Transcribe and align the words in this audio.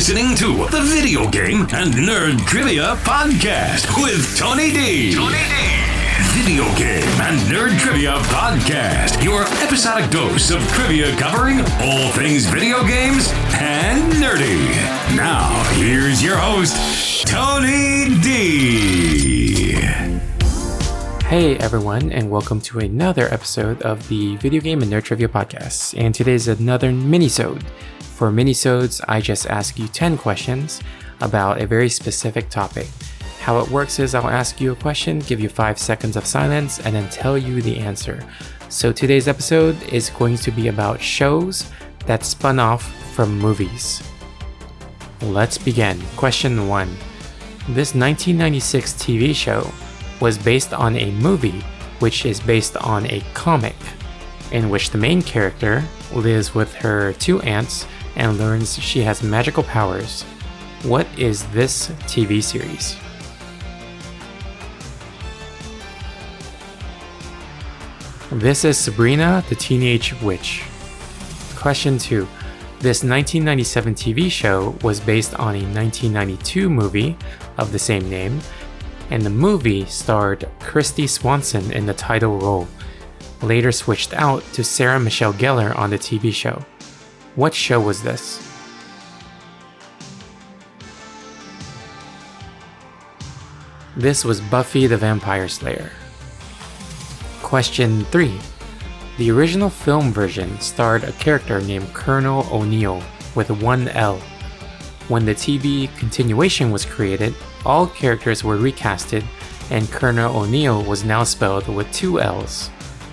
listening 0.00 0.34
to 0.34 0.66
the 0.70 0.80
Video 0.80 1.28
Game 1.28 1.60
and 1.74 1.92
Nerd 1.92 2.38
Trivia 2.46 2.96
Podcast 3.04 4.02
with 4.02 4.34
Tony 4.34 4.70
D. 4.70 5.12
Tony 5.12 5.36
D. 5.36 5.54
Video 6.32 6.64
Game 6.74 7.20
and 7.20 7.38
Nerd 7.52 7.78
Trivia 7.78 8.12
Podcast, 8.32 9.22
your 9.22 9.42
episodic 9.62 10.10
dose 10.10 10.50
of 10.52 10.66
trivia 10.68 11.14
covering 11.16 11.60
all 11.82 12.10
things 12.12 12.46
video 12.46 12.82
games 12.86 13.30
and 13.52 14.10
nerdy. 14.14 14.70
Now, 15.14 15.62
here's 15.74 16.24
your 16.24 16.38
host, 16.38 17.26
Tony 17.26 18.18
D. 18.22 19.72
Hey 21.26 21.58
everyone, 21.58 22.10
and 22.10 22.30
welcome 22.30 22.62
to 22.62 22.78
another 22.78 23.26
episode 23.26 23.82
of 23.82 24.08
the 24.08 24.36
Video 24.36 24.62
Game 24.62 24.80
and 24.80 24.90
Nerd 24.90 25.04
Trivia 25.04 25.28
Podcast. 25.28 25.94
And 26.02 26.14
today's 26.14 26.48
another 26.48 26.90
mini-sode. 26.90 27.66
For 28.20 28.30
mini-sodes, 28.30 29.00
I 29.08 29.22
just 29.22 29.46
ask 29.46 29.78
you 29.78 29.88
10 29.88 30.18
questions 30.18 30.82
about 31.22 31.62
a 31.62 31.66
very 31.66 31.88
specific 31.88 32.50
topic. 32.50 32.86
How 33.40 33.60
it 33.60 33.70
works 33.70 33.98
is 33.98 34.14
I'll 34.14 34.28
ask 34.28 34.60
you 34.60 34.72
a 34.72 34.76
question, 34.76 35.20
give 35.20 35.40
you 35.40 35.48
5 35.48 35.78
seconds 35.78 36.16
of 36.16 36.26
silence, 36.26 36.80
and 36.80 36.94
then 36.94 37.08
tell 37.08 37.38
you 37.38 37.62
the 37.62 37.78
answer. 37.78 38.22
So 38.68 38.92
today's 38.92 39.26
episode 39.26 39.82
is 39.84 40.10
going 40.10 40.36
to 40.36 40.50
be 40.50 40.68
about 40.68 41.00
shows 41.00 41.70
that 42.04 42.22
spun 42.22 42.58
off 42.58 42.92
from 43.14 43.38
movies. 43.38 44.02
Let's 45.22 45.56
begin. 45.56 45.98
Question 46.18 46.68
1. 46.68 46.88
This 47.70 47.94
1996 47.94 48.92
TV 49.02 49.34
show 49.34 49.66
was 50.20 50.36
based 50.36 50.74
on 50.74 50.94
a 50.96 51.10
movie 51.12 51.64
which 52.00 52.26
is 52.26 52.38
based 52.38 52.76
on 52.76 53.06
a 53.06 53.22
comic 53.32 53.76
in 54.52 54.68
which 54.68 54.90
the 54.90 54.98
main 54.98 55.22
character 55.22 55.82
lives 56.12 56.54
with 56.54 56.74
her 56.74 57.14
two 57.14 57.40
aunts 57.42 57.86
and 58.16 58.38
learns 58.38 58.78
she 58.78 59.00
has 59.02 59.22
magical 59.22 59.62
powers. 59.62 60.22
What 60.82 61.06
is 61.18 61.46
this 61.48 61.88
TV 62.08 62.42
series? 62.42 62.96
This 68.32 68.64
is 68.64 68.78
Sabrina 68.78 69.44
the 69.48 69.56
Teenage 69.56 70.14
Witch. 70.22 70.62
Question 71.56 71.98
2. 71.98 72.26
This 72.78 73.04
1997 73.04 73.94
TV 73.94 74.30
show 74.30 74.74
was 74.82 75.00
based 75.00 75.34
on 75.34 75.56
a 75.56 75.60
1992 75.60 76.70
movie 76.70 77.16
of 77.58 77.72
the 77.72 77.78
same 77.78 78.08
name, 78.08 78.40
and 79.10 79.20
the 79.22 79.28
movie 79.28 79.84
starred 79.84 80.48
Kristy 80.60 81.06
Swanson 81.06 81.72
in 81.72 81.84
the 81.84 81.92
title 81.92 82.38
role, 82.38 82.68
later 83.42 83.72
switched 83.72 84.14
out 84.14 84.42
to 84.54 84.64
Sarah 84.64 84.98
Michelle 84.98 85.34
Gellar 85.34 85.76
on 85.76 85.90
the 85.90 85.98
TV 85.98 86.32
show. 86.32 86.64
What 87.36 87.54
show 87.54 87.80
was 87.80 88.02
this? 88.02 88.44
This 93.96 94.24
was 94.24 94.40
Buffy 94.40 94.88
the 94.88 94.96
Vampire 94.96 95.46
Slayer. 95.46 95.92
Question 97.40 98.04
3. 98.06 98.36
The 99.18 99.30
original 99.30 99.70
film 99.70 100.12
version 100.12 100.58
starred 100.58 101.04
a 101.04 101.12
character 101.12 101.60
named 101.60 101.94
Colonel 101.94 102.48
O'Neill 102.50 103.00
with 103.36 103.50
one 103.62 103.86
L. 103.88 104.18
When 105.06 105.24
the 105.24 105.34
TV 105.34 105.94
continuation 105.98 106.72
was 106.72 106.84
created, 106.84 107.34
all 107.64 107.86
characters 107.86 108.42
were 108.42 108.56
recasted 108.56 109.24
and 109.70 109.88
Colonel 109.92 110.36
O'Neill 110.36 110.82
was 110.82 111.04
now 111.04 111.22
spelled 111.22 111.68
with 111.68 111.92
two 111.92 112.20
L's. 112.20 112.68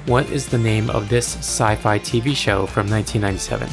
What 0.08 0.28
is 0.32 0.48
the 0.48 0.58
name 0.58 0.90
of 0.90 1.08
this 1.08 1.36
sci 1.36 1.76
fi 1.76 2.00
TV 2.00 2.36
show 2.36 2.66
from 2.66 2.90
1997? 2.90 3.70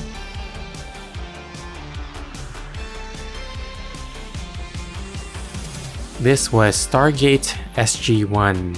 This 6.21 6.53
was 6.53 6.77
Stargate 6.77 7.57
SG 7.75 8.25
1. 8.25 8.77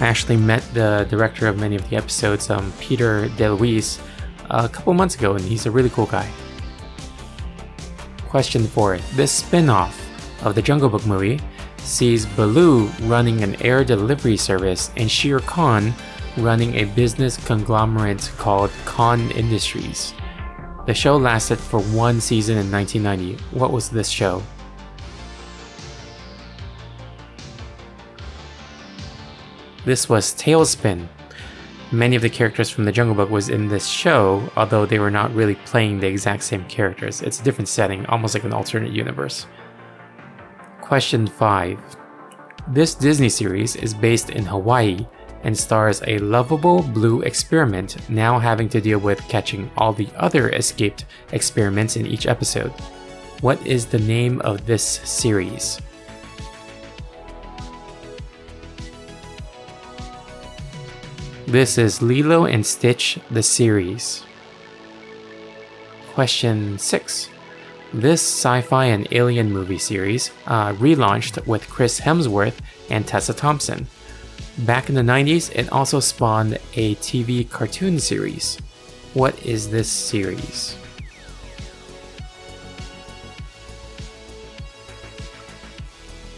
I 0.00 0.06
actually 0.06 0.36
met 0.36 0.62
the 0.72 1.04
director 1.10 1.48
of 1.48 1.58
many 1.58 1.74
of 1.74 1.90
the 1.90 1.96
episodes, 1.96 2.48
um, 2.48 2.72
Peter 2.78 3.28
DeLuise, 3.36 4.00
a 4.48 4.68
couple 4.68 4.94
months 4.94 5.16
ago, 5.16 5.34
and 5.34 5.44
he's 5.44 5.66
a 5.66 5.70
really 5.70 5.90
cool 5.90 6.06
guy. 6.06 6.30
Question 8.28 8.66
4. 8.68 8.98
This 9.14 9.32
spin 9.32 9.68
off 9.68 10.00
of 10.44 10.54
the 10.54 10.62
Jungle 10.62 10.88
Book 10.88 11.04
movie 11.06 11.40
sees 11.78 12.24
Baloo 12.24 12.86
running 13.02 13.42
an 13.42 13.60
air 13.60 13.84
delivery 13.84 14.36
service 14.36 14.92
and 14.96 15.10
Shere 15.10 15.40
Khan 15.40 15.92
running 16.36 16.76
a 16.76 16.84
business 16.84 17.36
conglomerate 17.46 18.30
called 18.38 18.70
Khan 18.84 19.30
Industries. 19.32 20.14
The 20.86 20.94
show 20.94 21.16
lasted 21.16 21.58
for 21.58 21.80
one 21.80 22.20
season 22.20 22.58
in 22.58 22.70
1990. 22.70 23.42
What 23.58 23.72
was 23.72 23.90
this 23.90 24.08
show? 24.08 24.42
This 29.88 30.06
was 30.06 30.34
TaleSpin. 30.34 31.08
Many 31.92 32.14
of 32.14 32.20
the 32.20 32.28
characters 32.28 32.68
from 32.68 32.84
the 32.84 32.92
Jungle 32.92 33.14
Book 33.14 33.30
was 33.30 33.48
in 33.48 33.68
this 33.68 33.86
show, 33.86 34.46
although 34.54 34.84
they 34.84 34.98
were 34.98 35.10
not 35.10 35.34
really 35.34 35.54
playing 35.54 35.98
the 35.98 36.06
exact 36.06 36.42
same 36.42 36.66
characters. 36.66 37.22
It's 37.22 37.40
a 37.40 37.42
different 37.42 37.68
setting, 37.68 38.04
almost 38.04 38.34
like 38.34 38.44
an 38.44 38.52
alternate 38.52 38.92
universe. 38.92 39.46
Question 40.82 41.26
5. 41.26 41.78
This 42.68 42.94
Disney 42.94 43.30
series 43.30 43.76
is 43.76 43.94
based 43.94 44.28
in 44.28 44.44
Hawaii 44.44 45.06
and 45.42 45.56
stars 45.56 46.02
a 46.06 46.18
lovable 46.18 46.82
blue 46.82 47.22
experiment 47.22 48.10
now 48.10 48.38
having 48.38 48.68
to 48.68 48.82
deal 48.82 48.98
with 48.98 49.26
catching 49.30 49.70
all 49.78 49.94
the 49.94 50.10
other 50.16 50.50
escaped 50.50 51.06
experiments 51.32 51.96
in 51.96 52.06
each 52.06 52.26
episode. 52.26 52.72
What 53.40 53.66
is 53.66 53.86
the 53.86 54.00
name 54.00 54.42
of 54.42 54.66
this 54.66 54.84
series? 54.84 55.80
This 61.48 61.78
is 61.78 62.02
Lilo 62.02 62.44
and 62.44 62.66
Stitch 62.66 63.18
the 63.30 63.42
series. 63.42 64.22
Question 66.12 66.78
6. 66.78 67.30
This 67.94 68.20
sci 68.20 68.60
fi 68.60 68.84
and 68.84 69.08
alien 69.12 69.50
movie 69.50 69.78
series 69.78 70.30
uh, 70.46 70.74
relaunched 70.74 71.46
with 71.46 71.70
Chris 71.70 72.00
Hemsworth 72.00 72.58
and 72.90 73.06
Tessa 73.06 73.32
Thompson. 73.32 73.86
Back 74.58 74.90
in 74.90 74.94
the 74.94 75.00
90s, 75.00 75.50
it 75.54 75.72
also 75.72 76.00
spawned 76.00 76.58
a 76.74 76.96
TV 76.96 77.48
cartoon 77.48 77.98
series. 77.98 78.58
What 79.14 79.42
is 79.42 79.70
this 79.70 79.88
series? 79.88 80.76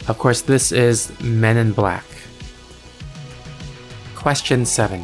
Of 0.06 0.18
course, 0.18 0.42
this 0.42 0.70
is 0.70 1.10
Men 1.20 1.56
in 1.56 1.72
Black. 1.72 2.04
Question 4.20 4.66
7. 4.66 5.00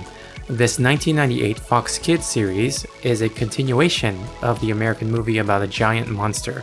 This 0.47 0.78
1998 0.78 1.59
Fox 1.59 1.99
Kids 1.99 2.27
series 2.27 2.84
is 3.03 3.22
a 3.22 3.31
continuation 3.31 4.22
of 4.43 4.60
the 4.60 4.72
American 4.72 5.10
movie 5.10 5.38
about 5.38 5.62
a 5.62 5.66
giant 5.66 6.10
monster, 6.10 6.60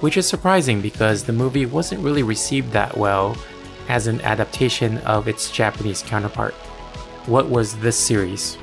which 0.00 0.16
is 0.16 0.26
surprising 0.26 0.80
because 0.80 1.22
the 1.22 1.32
movie 1.32 1.66
wasn't 1.66 2.02
really 2.02 2.24
received 2.24 2.72
that 2.72 2.96
well 2.96 3.36
as 3.88 4.08
an 4.08 4.20
adaptation 4.22 4.98
of 4.98 5.28
its 5.28 5.52
Japanese 5.52 6.02
counterpart. 6.02 6.54
What 7.26 7.48
was 7.48 7.76
this 7.76 7.96
series? 7.96 8.58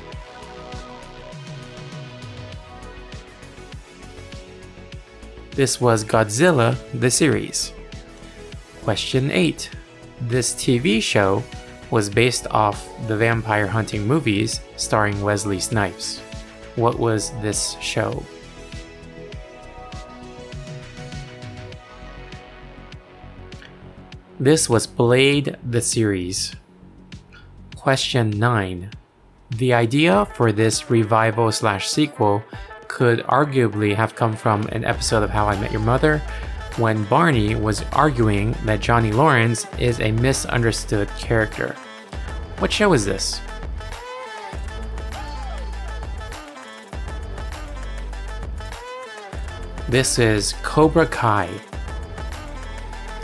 This 5.52 5.80
was 5.80 6.04
Godzilla 6.04 6.76
the 7.00 7.10
series. 7.10 7.72
Question 8.82 9.30
8. 9.30 9.70
This 10.20 10.52
TV 10.52 11.02
show 11.02 11.42
was 11.92 12.08
based 12.08 12.46
off 12.50 12.88
the 13.06 13.16
vampire 13.16 13.66
hunting 13.66 14.06
movies 14.06 14.62
starring 14.76 15.20
Wesley 15.20 15.60
Snipes. 15.60 16.20
What 16.74 16.98
was 16.98 17.32
this 17.42 17.76
show? 17.82 18.24
This 24.40 24.70
was 24.70 24.86
Blade 24.86 25.56
the 25.62 25.82
series. 25.82 26.56
Question 27.76 28.30
9. 28.30 28.90
The 29.56 29.74
idea 29.74 30.24
for 30.34 30.50
this 30.50 30.88
revival 30.88 31.52
slash 31.52 31.90
sequel 31.90 32.42
could 32.88 33.20
arguably 33.24 33.94
have 33.94 34.14
come 34.14 34.34
from 34.34 34.62
an 34.68 34.86
episode 34.86 35.22
of 35.22 35.28
How 35.28 35.46
I 35.46 35.60
Met 35.60 35.72
Your 35.72 35.82
Mother 35.82 36.22
when 36.76 37.04
Barney 37.04 37.54
was 37.54 37.82
arguing 37.92 38.52
that 38.64 38.80
Johnny 38.80 39.12
Lawrence 39.12 39.66
is 39.78 40.00
a 40.00 40.12
misunderstood 40.12 41.08
character. 41.18 41.74
What 42.58 42.72
show 42.72 42.92
is 42.92 43.04
this? 43.04 43.40
This 49.88 50.18
is 50.18 50.54
Cobra 50.62 51.06
Kai. 51.06 51.50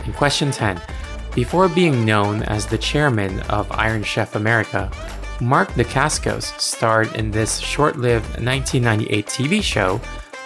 In 0.04 0.12
question 0.12 0.50
10, 0.50 0.80
before 1.34 1.68
being 1.68 2.04
known 2.04 2.42
as 2.42 2.66
the 2.66 2.76
chairman 2.76 3.40
of 3.42 3.70
Iron 3.72 4.02
Chef 4.02 4.34
America, 4.34 4.90
Mark 5.40 5.68
Dacascos 5.70 6.58
starred 6.60 7.14
in 7.14 7.30
this 7.30 7.58
short 7.58 7.96
lived 7.96 8.26
1998 8.42 9.26
TV 9.26 9.62
show 9.62 10.00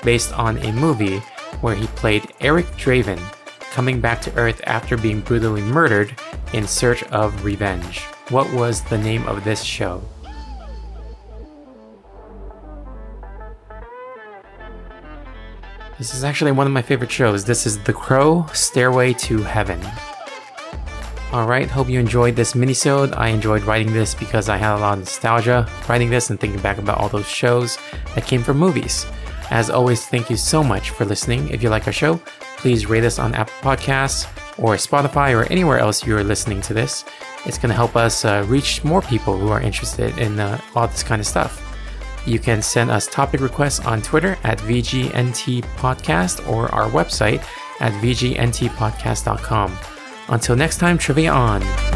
based 0.04 0.32
on 0.34 0.58
a 0.58 0.72
movie 0.72 1.22
where 1.60 1.74
he 1.74 1.86
played 1.88 2.32
Eric 2.40 2.66
Draven, 2.76 3.20
coming 3.70 4.00
back 4.00 4.20
to 4.22 4.34
Earth 4.34 4.60
after 4.64 4.96
being 4.96 5.20
brutally 5.20 5.62
murdered 5.62 6.18
in 6.52 6.66
search 6.66 7.02
of 7.04 7.44
revenge. 7.44 8.00
What 8.28 8.52
was 8.52 8.82
the 8.82 8.98
name 8.98 9.26
of 9.26 9.44
this 9.44 9.62
show? 9.62 10.02
This 15.98 16.14
is 16.14 16.24
actually 16.24 16.52
one 16.52 16.66
of 16.66 16.72
my 16.72 16.82
favorite 16.82 17.10
shows. 17.12 17.44
This 17.44 17.64
is 17.66 17.78
The 17.78 17.92
Crow 17.92 18.46
Stairway 18.52 19.12
to 19.14 19.42
Heaven. 19.42 19.80
Alright, 21.32 21.70
hope 21.70 21.88
you 21.88 21.98
enjoyed 22.00 22.36
this 22.36 22.54
minisode. 22.54 23.16
I 23.16 23.28
enjoyed 23.28 23.62
writing 23.62 23.92
this 23.92 24.14
because 24.14 24.48
I 24.48 24.56
had 24.56 24.74
a 24.76 24.80
lot 24.80 24.94
of 24.94 24.98
nostalgia 24.98 25.66
writing 25.88 26.10
this 26.10 26.28
and 26.28 26.38
thinking 26.38 26.60
back 26.60 26.78
about 26.78 26.98
all 26.98 27.08
those 27.08 27.28
shows 27.28 27.78
that 28.14 28.26
came 28.26 28.42
from 28.42 28.58
movies. 28.58 29.06
As 29.52 29.68
always, 29.68 30.06
thank 30.06 30.30
you 30.30 30.36
so 30.38 30.64
much 30.64 30.90
for 30.90 31.04
listening. 31.04 31.50
If 31.50 31.62
you 31.62 31.68
like 31.68 31.86
our 31.86 31.92
show, 31.92 32.16
please 32.56 32.86
rate 32.86 33.04
us 33.04 33.18
on 33.18 33.34
Apple 33.34 33.52
Podcasts 33.60 34.26
or 34.58 34.76
Spotify 34.76 35.38
or 35.38 35.44
anywhere 35.52 35.78
else 35.78 36.06
you're 36.06 36.24
listening 36.24 36.62
to 36.62 36.72
this. 36.72 37.04
It's 37.44 37.58
going 37.58 37.68
to 37.68 37.76
help 37.76 37.94
us 37.94 38.24
uh, 38.24 38.46
reach 38.48 38.82
more 38.82 39.02
people 39.02 39.36
who 39.36 39.48
are 39.48 39.60
interested 39.60 40.16
in 40.16 40.40
uh, 40.40 40.58
all 40.74 40.88
this 40.88 41.02
kind 41.02 41.20
of 41.20 41.26
stuff. 41.26 41.58
You 42.26 42.38
can 42.38 42.62
send 42.62 42.90
us 42.90 43.06
topic 43.06 43.42
requests 43.42 43.80
on 43.80 44.00
Twitter 44.00 44.38
at 44.42 44.58
VGNT 44.60 45.60
Podcast 45.76 46.48
or 46.48 46.74
our 46.74 46.88
website 46.88 47.44
at 47.80 47.92
VGNTpodcast.com. 48.02 49.78
Until 50.28 50.56
next 50.56 50.78
time, 50.78 50.96
trivia 50.96 51.30
on. 51.30 51.91